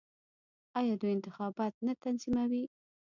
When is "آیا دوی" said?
0.79-1.11